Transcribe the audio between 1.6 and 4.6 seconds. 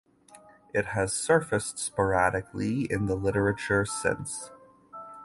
sporadically in the literature since.